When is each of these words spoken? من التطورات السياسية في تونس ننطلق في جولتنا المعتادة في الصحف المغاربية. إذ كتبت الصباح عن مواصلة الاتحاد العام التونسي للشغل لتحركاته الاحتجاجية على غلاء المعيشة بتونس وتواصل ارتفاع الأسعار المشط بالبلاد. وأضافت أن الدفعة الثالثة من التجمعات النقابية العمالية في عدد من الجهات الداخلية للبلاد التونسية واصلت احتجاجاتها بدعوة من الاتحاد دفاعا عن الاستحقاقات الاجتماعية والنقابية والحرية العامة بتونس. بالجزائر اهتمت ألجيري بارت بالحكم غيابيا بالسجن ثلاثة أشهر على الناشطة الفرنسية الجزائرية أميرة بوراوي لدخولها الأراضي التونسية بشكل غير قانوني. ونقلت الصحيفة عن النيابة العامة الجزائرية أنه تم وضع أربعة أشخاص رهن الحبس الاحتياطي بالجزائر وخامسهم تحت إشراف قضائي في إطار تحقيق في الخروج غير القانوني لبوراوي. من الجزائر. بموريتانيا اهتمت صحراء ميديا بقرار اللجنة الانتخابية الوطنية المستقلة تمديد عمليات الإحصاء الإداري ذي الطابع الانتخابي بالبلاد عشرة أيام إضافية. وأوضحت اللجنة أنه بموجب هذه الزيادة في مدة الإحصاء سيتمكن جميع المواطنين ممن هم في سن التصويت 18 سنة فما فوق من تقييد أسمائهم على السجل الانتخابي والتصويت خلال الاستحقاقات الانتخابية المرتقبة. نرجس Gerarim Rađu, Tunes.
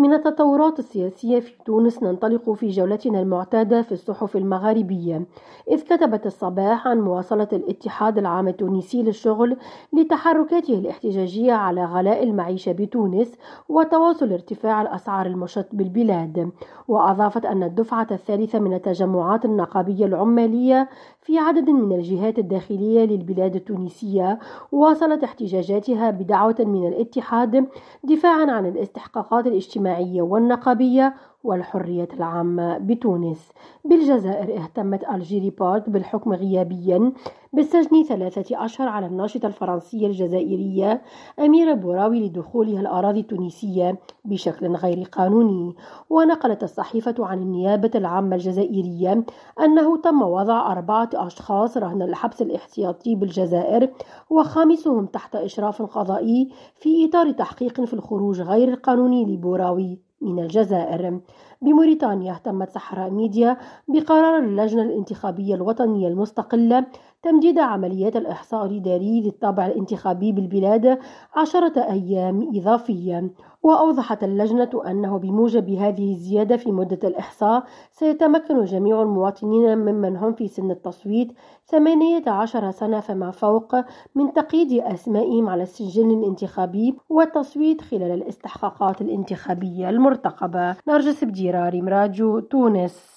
من 0.00 0.12
التطورات 0.12 0.78
السياسية 0.78 1.40
في 1.40 1.52
تونس 1.64 2.02
ننطلق 2.02 2.50
في 2.52 2.68
جولتنا 2.68 3.20
المعتادة 3.20 3.82
في 3.82 3.92
الصحف 3.92 4.36
المغاربية. 4.36 5.26
إذ 5.70 5.82
كتبت 5.82 6.26
الصباح 6.26 6.88
عن 6.88 7.00
مواصلة 7.00 7.48
الاتحاد 7.52 8.18
العام 8.18 8.48
التونسي 8.48 9.02
للشغل 9.02 9.56
لتحركاته 9.92 10.74
الاحتجاجية 10.74 11.52
على 11.52 11.84
غلاء 11.84 12.22
المعيشة 12.22 12.72
بتونس 12.72 13.32
وتواصل 13.68 14.32
ارتفاع 14.32 14.82
الأسعار 14.82 15.26
المشط 15.26 15.66
بالبلاد. 15.72 16.50
وأضافت 16.88 17.46
أن 17.46 17.62
الدفعة 17.62 18.06
الثالثة 18.10 18.58
من 18.58 18.74
التجمعات 18.74 19.44
النقابية 19.44 20.06
العمالية 20.06 20.88
في 21.20 21.38
عدد 21.38 21.70
من 21.70 21.92
الجهات 21.92 22.38
الداخلية 22.38 23.04
للبلاد 23.04 23.56
التونسية 23.56 24.38
واصلت 24.72 25.24
احتجاجاتها 25.24 26.10
بدعوة 26.10 26.56
من 26.58 26.86
الاتحاد 26.88 27.68
دفاعا 28.04 28.50
عن 28.50 28.66
الاستحقاقات 28.66 29.46
الاجتماعية 29.46 29.89
والنقابية 30.22 31.14
والحرية 31.44 32.08
العامة 32.14 32.78
بتونس. 32.78 33.52
بالجزائر 33.84 34.56
اهتمت 34.56 35.04
ألجيري 35.04 35.50
بارت 35.50 35.90
بالحكم 35.90 36.32
غيابيا 36.32 37.12
بالسجن 37.52 38.02
ثلاثة 38.02 38.64
أشهر 38.64 38.88
على 38.88 39.06
الناشطة 39.06 39.46
الفرنسية 39.46 40.06
الجزائرية 40.06 41.02
أميرة 41.38 41.74
بوراوي 41.74 42.28
لدخولها 42.28 42.80
الأراضي 42.80 43.20
التونسية 43.20 43.98
بشكل 44.24 44.76
غير 44.76 45.02
قانوني. 45.02 45.74
ونقلت 46.10 46.62
الصحيفة 46.62 47.14
عن 47.18 47.38
النيابة 47.38 47.90
العامة 47.94 48.36
الجزائرية 48.36 49.24
أنه 49.60 49.96
تم 49.96 50.22
وضع 50.22 50.72
أربعة 50.72 51.10
أشخاص 51.14 51.76
رهن 51.76 52.02
الحبس 52.02 52.42
الاحتياطي 52.42 53.14
بالجزائر 53.14 53.90
وخامسهم 54.30 55.06
تحت 55.06 55.36
إشراف 55.36 55.82
قضائي 55.82 56.48
في 56.74 57.08
إطار 57.08 57.30
تحقيق 57.30 57.84
في 57.84 57.94
الخروج 57.94 58.40
غير 58.40 58.68
القانوني 58.68 59.24
لبوراوي. 59.24 60.09
من 60.20 60.38
الجزائر. 60.42 61.20
بموريتانيا 61.62 62.32
اهتمت 62.32 62.70
صحراء 62.70 63.10
ميديا 63.10 63.56
بقرار 63.88 64.38
اللجنة 64.38 64.82
الانتخابية 64.82 65.54
الوطنية 65.54 66.08
المستقلة 66.08 66.86
تمديد 67.22 67.58
عمليات 67.58 68.16
الإحصاء 68.16 68.66
الإداري 68.66 69.20
ذي 69.20 69.28
الطابع 69.28 69.66
الانتخابي 69.66 70.32
بالبلاد 70.32 70.98
عشرة 71.36 71.80
أيام 71.80 72.50
إضافية. 72.54 73.30
وأوضحت 73.62 74.24
اللجنة 74.24 74.70
أنه 74.86 75.18
بموجب 75.18 75.70
هذه 75.70 76.12
الزيادة 76.12 76.56
في 76.56 76.72
مدة 76.72 77.08
الإحصاء 77.08 77.64
سيتمكن 77.92 78.64
جميع 78.64 79.02
المواطنين 79.02 79.78
ممن 79.78 80.16
هم 80.16 80.32
في 80.32 80.48
سن 80.48 80.70
التصويت 80.70 81.32
18 81.66 82.70
سنة 82.70 83.00
فما 83.00 83.30
فوق 83.30 83.76
من 84.14 84.32
تقييد 84.32 84.72
أسمائهم 84.72 85.48
على 85.48 85.62
السجل 85.62 86.10
الانتخابي 86.10 86.94
والتصويت 87.08 87.80
خلال 87.80 88.10
الاستحقاقات 88.10 89.00
الانتخابية 89.00 89.90
المرتقبة. 89.90 90.76
نرجس 90.88 91.24
Gerarim 91.50 91.88
Rađu, 91.88 92.40
Tunes. 92.50 93.10